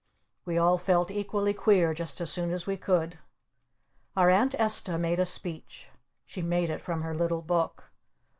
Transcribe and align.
We 0.45 0.57
all 0.57 0.79
felt 0.79 1.11
equally 1.11 1.53
queer 1.53 1.93
just 1.93 2.19
as 2.21 2.31
soon 2.31 2.49
as 2.49 2.65
we 2.65 2.75
could. 2.75 3.19
Our 4.17 4.31
Aunt 4.31 4.55
Esta 4.55 4.97
made 4.97 5.19
a 5.19 5.27
speech. 5.27 5.89
She 6.25 6.41
made 6.41 6.71
it 6.71 6.81
from 6.81 7.03
her 7.03 7.13
little 7.13 7.43
book. 7.43 7.91